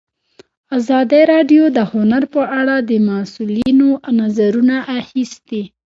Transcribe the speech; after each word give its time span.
ازادي 0.77 1.21
راډیو 1.33 1.63
د 1.77 1.79
هنر 1.91 2.23
په 2.33 2.41
اړه 2.59 2.75
د 2.89 2.91
مسؤلینو 3.09 3.89
نظرونه 4.19 4.75
اخیستي. 4.99 5.63